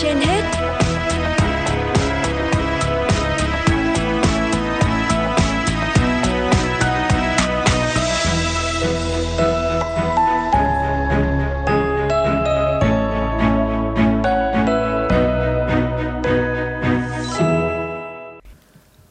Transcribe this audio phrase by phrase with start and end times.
[0.00, 0.42] trên hết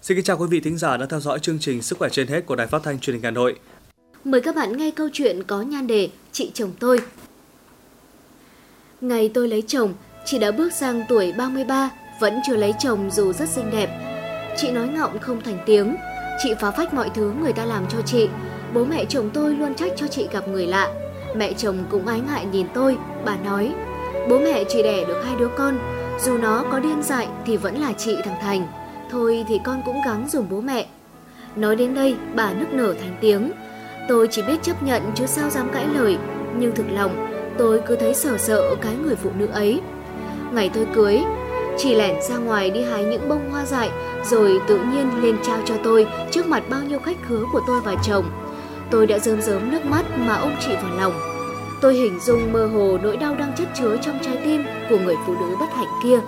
[0.01, 2.27] Xin kính chào quý vị thính giả đang theo dõi chương trình Sức khỏe trên
[2.27, 3.59] hết của Đài Phát thanh Truyền hình Hà Nội.
[4.23, 6.99] Mời các bạn nghe câu chuyện có nhan đề Chị chồng tôi.
[9.01, 9.93] Ngày tôi lấy chồng,
[10.25, 11.89] chị đã bước sang tuổi 33,
[12.19, 13.89] vẫn chưa lấy chồng dù rất xinh đẹp.
[14.57, 15.95] Chị nói ngọng không thành tiếng,
[16.43, 18.29] chị phá phách mọi thứ người ta làm cho chị.
[18.73, 20.91] Bố mẹ chồng tôi luôn trách cho chị gặp người lạ.
[21.35, 23.73] Mẹ chồng cũng ái ngại nhìn tôi, bà nói,
[24.29, 25.79] bố mẹ chỉ đẻ được hai đứa con,
[26.19, 28.67] dù nó có điên dại thì vẫn là chị thằng Thành.
[29.11, 30.85] Thôi thì con cũng gắng dùng bố mẹ.
[31.55, 33.51] Nói đến đây, bà nức nở thành tiếng.
[34.07, 36.17] Tôi chỉ biết chấp nhận chứ sao dám cãi lời,
[36.57, 39.81] nhưng thực lòng tôi cứ thấy sợ sợ cái người phụ nữ ấy.
[40.51, 41.21] Ngày tôi cưới,
[41.77, 43.89] chị lẻn ra ngoài đi hái những bông hoa dại
[44.25, 47.81] rồi tự nhiên lên trao cho tôi trước mặt bao nhiêu khách khứa của tôi
[47.81, 48.25] và chồng.
[48.91, 51.13] Tôi đã rơm rớm nước mắt mà ôm chị vào lòng.
[51.81, 55.15] Tôi hình dung mơ hồ nỗi đau đang chất chứa trong trái tim của người
[55.25, 56.19] phụ nữ bất hạnh kia.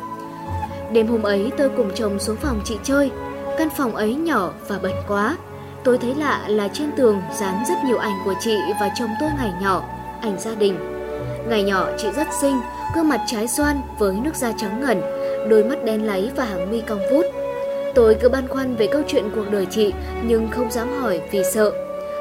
[0.91, 3.11] Đêm hôm ấy tôi cùng chồng xuống phòng chị chơi.
[3.57, 5.38] Căn phòng ấy nhỏ và bẩn quá.
[5.83, 9.29] Tôi thấy lạ là trên tường dán rất nhiều ảnh của chị và chồng tôi
[9.38, 9.83] ngày nhỏ,
[10.21, 10.92] ảnh gia đình.
[11.49, 12.59] Ngày nhỏ chị rất xinh,
[12.95, 15.02] gương mặt trái xoan với nước da trắng ngần,
[15.50, 17.25] đôi mắt đen láy và hàng mi cong vút.
[17.95, 21.44] Tôi cứ băn khoăn về câu chuyện cuộc đời chị nhưng không dám hỏi vì
[21.53, 21.72] sợ,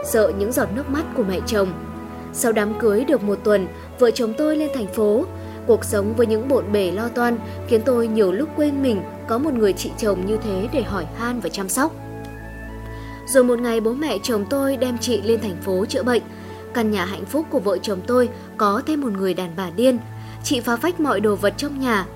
[0.05, 1.73] sợ những giọt nước mắt của mẹ chồng.
[2.33, 3.67] Sau đám cưới được một tuần,
[3.99, 5.25] vợ chồng tôi lên thành phố,
[5.67, 9.39] Cuộc sống với những bộn bề lo toan khiến tôi nhiều lúc quên mình có
[9.39, 11.93] một người chị chồng như thế để hỏi han và chăm sóc.
[13.27, 16.23] Rồi một ngày bố mẹ chồng tôi đem chị lên thành phố chữa bệnh.
[16.75, 19.99] Căn nhà hạnh phúc của vợ chồng tôi có thêm một người đàn bà điên.
[20.45, 22.07] Chị phá phách mọi đồ vật trong nhà.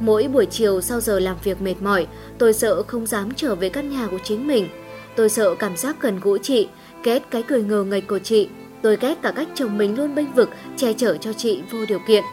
[0.00, 2.06] Mỗi buổi chiều sau giờ làm việc mệt mỏi,
[2.38, 4.68] tôi sợ không dám trở về căn nhà của chính mình.
[5.16, 6.68] Tôi sợ cảm giác gần gũi chị,
[7.04, 8.48] ghét cái cười ngờ nghệch của chị.
[8.82, 11.98] Tôi ghét cả cách chồng mình luôn bênh vực, che chở cho chị vô điều
[12.08, 12.24] kiện.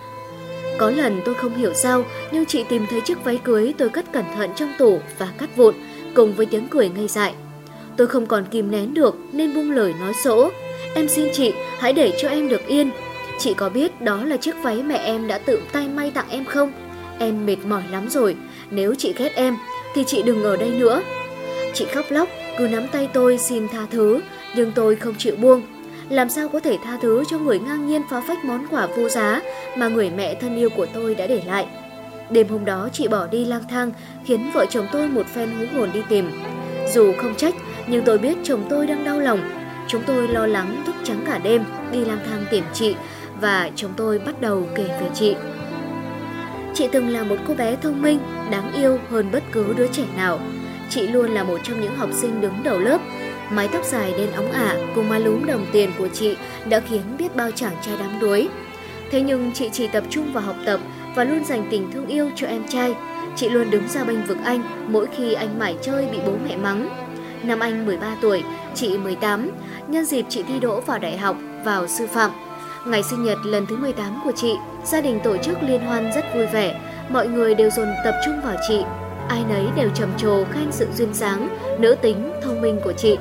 [0.78, 4.06] Có lần tôi không hiểu sao, nhưng chị tìm thấy chiếc váy cưới tôi cất
[4.14, 5.76] cẩn thận trong tủ và cắt vụn,
[6.16, 7.34] cùng với tiếng cười ngây dại.
[7.98, 10.50] Tôi không còn kìm nén được nên buông lời nói sỗ.
[10.96, 12.92] Em xin chị, hãy để cho em được yên.
[13.40, 16.46] Chị có biết đó là chiếc váy mẹ em đã tự tay may tặng em
[16.46, 16.72] không?
[17.20, 18.36] Em mệt mỏi lắm rồi,
[18.72, 19.58] nếu chị ghét em
[19.96, 21.02] thì chị đừng ở đây nữa.
[21.74, 24.22] Chị khóc lóc, cứ nắm tay tôi xin tha thứ,
[24.56, 25.62] nhưng tôi không chịu buông
[26.10, 29.10] làm sao có thể tha thứ cho người ngang nhiên phá phách món quà vô
[29.10, 29.42] giá
[29.78, 31.68] mà người mẹ thân yêu của tôi đã để lại.
[32.30, 33.92] Đêm hôm đó chị bỏ đi lang thang
[34.26, 36.32] khiến vợ chồng tôi một phen hú hồn đi tìm.
[36.94, 37.56] Dù không trách
[37.88, 39.59] nhưng tôi biết chồng tôi đang đau lòng.
[39.90, 42.96] Chúng tôi lo lắng thức trắng cả đêm đi lang thang tìm chị
[43.42, 45.36] và chúng tôi bắt đầu kể về chị.
[46.74, 48.20] Chị từng là một cô bé thông minh,
[48.52, 50.40] đáng yêu hơn bất cứ đứa trẻ nào.
[50.90, 53.00] Chị luôn là một trong những học sinh đứng đầu lớp,
[53.52, 56.36] Mái tóc dài đen óng ả cùng má lúm đồng tiền của chị
[56.70, 58.50] đã khiến biết bao chàng trai đắm đuối.
[59.12, 60.80] Thế nhưng chị chỉ tập trung vào học tập
[61.16, 62.96] và luôn dành tình thương yêu cho em trai.
[63.36, 66.58] Chị luôn đứng ra bênh vực anh mỗi khi anh mải chơi bị bố mẹ
[66.58, 67.09] mắng.
[67.44, 68.44] Năm anh 13 tuổi,
[68.76, 69.52] chị 18,
[69.88, 71.36] nhân dịp chị thi đỗ vào đại học,
[71.66, 72.32] vào sư phạm.
[72.86, 76.26] Ngày sinh nhật lần thứ 18 của chị, gia đình tổ chức liên hoan rất
[76.36, 76.80] vui vẻ,
[77.10, 78.84] mọi người đều dồn tập trung vào chị.
[79.30, 81.48] Ai nấy đều trầm trồ khen sự duyên dáng,
[81.80, 83.18] nữ tính, thông minh của chị.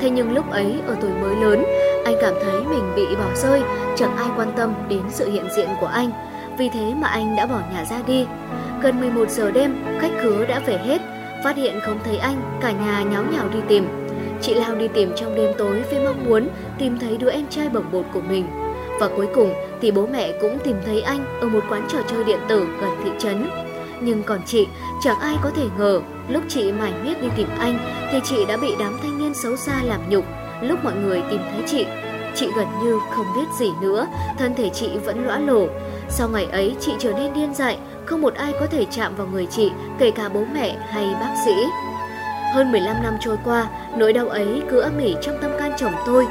[0.00, 1.64] Thế nhưng lúc ấy ở tuổi mới lớn,
[2.04, 3.62] anh cảm thấy mình bị bỏ rơi,
[3.96, 6.10] chẳng ai quan tâm đến sự hiện diện của anh.
[6.58, 8.26] Vì thế mà anh đã bỏ nhà ra đi.
[8.82, 11.15] Gần 11 giờ đêm, khách khứa đã về hết,
[11.46, 13.88] phát hiện không thấy anh, cả nhà nháo nhào đi tìm.
[14.42, 16.48] Chị lao đi tìm trong đêm tối với mong muốn
[16.78, 18.46] tìm thấy đứa em trai bồng bột của mình.
[19.00, 22.24] Và cuối cùng thì bố mẹ cũng tìm thấy anh ở một quán trò chơi
[22.24, 23.48] điện tử gần thị trấn.
[24.00, 24.66] Nhưng còn chị,
[25.04, 27.78] chẳng ai có thể ngờ lúc chị mải miết đi tìm anh
[28.12, 30.24] thì chị đã bị đám thanh niên xấu xa làm nhục.
[30.62, 31.86] Lúc mọi người tìm thấy chị,
[32.36, 34.06] chị gần như không biết gì nữa,
[34.38, 35.66] thân thể chị vẫn lõa lổ.
[36.08, 39.26] Sau ngày ấy chị trở nên điên dại, không một ai có thể chạm vào
[39.26, 41.54] người chị, kể cả bố mẹ hay bác sĩ.
[42.54, 45.92] Hơn 15 năm trôi qua, nỗi đau ấy cứ âm ỉ trong tâm can chồng
[46.06, 46.26] tôi.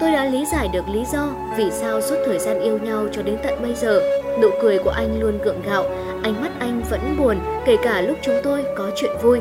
[0.00, 3.22] Tôi đã lý giải được lý do vì sao suốt thời gian yêu nhau cho
[3.22, 4.00] đến tận bây giờ,
[4.42, 5.84] nụ cười của anh luôn gượng gạo,
[6.22, 9.40] ánh mắt anh vẫn buồn kể cả lúc chúng tôi có chuyện vui.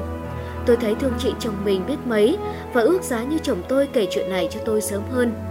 [0.66, 2.38] Tôi thấy thương chị chồng mình biết mấy
[2.74, 5.49] và ước giá như chồng tôi kể chuyện này cho tôi sớm hơn.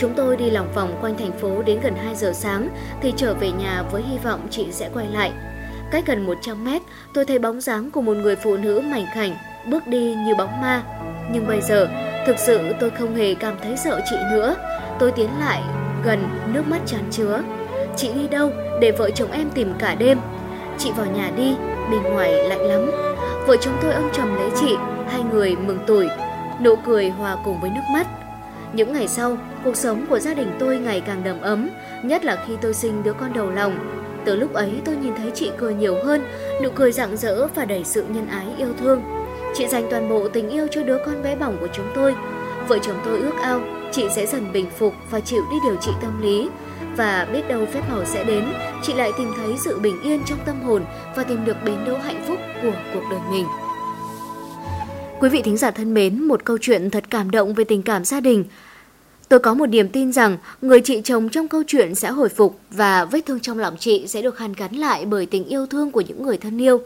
[0.00, 2.68] Chúng tôi đi lòng vòng quanh thành phố đến gần 2 giờ sáng
[3.02, 5.32] thì trở về nhà với hy vọng chị sẽ quay lại.
[5.90, 6.82] Cách gần 100 mét,
[7.14, 9.36] tôi thấy bóng dáng của một người phụ nữ mảnh khảnh,
[9.70, 10.82] bước đi như bóng ma.
[11.32, 11.88] Nhưng bây giờ,
[12.26, 14.56] thực sự tôi không hề cảm thấy sợ chị nữa.
[14.98, 15.62] Tôi tiến lại
[16.04, 17.42] gần, nước mắt chán chứa.
[17.96, 18.50] Chị đi đâu
[18.80, 20.18] để vợ chồng em tìm cả đêm?
[20.78, 21.56] Chị vào nhà đi,
[21.90, 22.90] bên ngoài lạnh lắm.
[23.46, 24.76] Vợ chúng tôi ôm chầm lấy chị,
[25.08, 26.08] hai người mừng tuổi,
[26.60, 28.06] nụ cười hòa cùng với nước mắt.
[28.72, 31.70] Những ngày sau, cuộc sống của gia đình tôi ngày càng đầm ấm,
[32.02, 33.78] nhất là khi tôi sinh đứa con đầu lòng.
[34.24, 36.24] Từ lúc ấy tôi nhìn thấy chị cười nhiều hơn,
[36.62, 39.02] nụ cười rạng rỡ và đầy sự nhân ái yêu thương.
[39.54, 42.14] Chị dành toàn bộ tình yêu cho đứa con bé bỏng của chúng tôi.
[42.68, 43.60] Vợ chồng tôi ước ao
[43.92, 46.48] chị sẽ dần bình phục và chịu đi điều trị tâm lý.
[46.96, 48.44] Và biết đâu phép màu sẽ đến,
[48.82, 50.84] chị lại tìm thấy sự bình yên trong tâm hồn
[51.16, 53.46] và tìm được bến đỗ hạnh phúc của cuộc đời mình.
[55.20, 58.04] Quý vị thính giả thân mến, một câu chuyện thật cảm động về tình cảm
[58.04, 58.44] gia đình.
[59.28, 62.60] Tôi có một niềm tin rằng người chị chồng trong câu chuyện sẽ hồi phục
[62.70, 65.90] và vết thương trong lòng chị sẽ được hàn gắn lại bởi tình yêu thương
[65.90, 66.80] của những người thân yêu.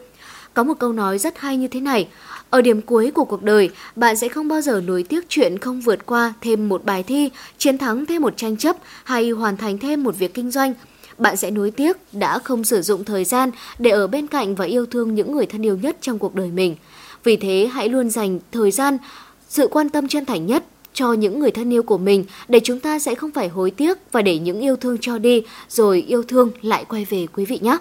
[0.53, 2.07] Có một câu nói rất hay như thế này,
[2.49, 5.81] ở điểm cuối của cuộc đời, bạn sẽ không bao giờ nuối tiếc chuyện không
[5.81, 9.77] vượt qua thêm một bài thi, chiến thắng thêm một tranh chấp hay hoàn thành
[9.77, 10.73] thêm một việc kinh doanh.
[11.17, 14.65] Bạn sẽ nuối tiếc đã không sử dụng thời gian để ở bên cạnh và
[14.65, 16.75] yêu thương những người thân yêu nhất trong cuộc đời mình.
[17.25, 18.97] Vì thế, hãy luôn dành thời gian,
[19.49, 20.63] sự quan tâm chân thành nhất
[20.93, 23.97] cho những người thân yêu của mình để chúng ta sẽ không phải hối tiếc
[24.11, 27.59] và để những yêu thương cho đi rồi yêu thương lại quay về quý vị
[27.61, 27.77] nhé.